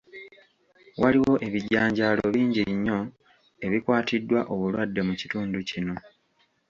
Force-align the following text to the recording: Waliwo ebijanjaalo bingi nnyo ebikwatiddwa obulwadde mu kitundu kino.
Waliwo 1.01 1.33
ebijanjaalo 1.47 2.23
bingi 2.33 2.63
nnyo 2.73 2.99
ebikwatiddwa 3.65 4.39
obulwadde 4.53 5.01
mu 5.07 5.13
kitundu 5.21 5.59
kino. 5.69 5.95